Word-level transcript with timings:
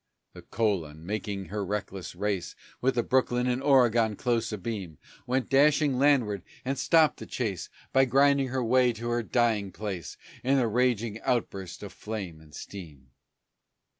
The 0.33 0.41
Colon, 0.41 1.05
making 1.05 1.49
her 1.49 1.63
reckless 1.63 2.15
race 2.15 2.55
With 2.81 2.95
the 2.95 3.03
Brooklyn 3.03 3.45
and 3.45 3.61
Oregon 3.61 4.15
close 4.15 4.51
a 4.51 4.57
beam, 4.57 4.97
Went 5.27 5.47
dashing 5.47 5.99
landward 5.99 6.41
and 6.65 6.79
stopped 6.79 7.17
the 7.17 7.27
chase 7.27 7.69
By 7.93 8.05
grinding 8.05 8.47
her 8.47 8.63
way 8.63 8.93
to 8.93 9.09
her 9.09 9.21
dying 9.21 9.71
place 9.71 10.17
In 10.43 10.57
a 10.57 10.67
raging 10.67 11.21
outburst 11.21 11.83
of 11.83 11.93
flame 11.93 12.41
and 12.41 12.51
steam. 12.55 13.11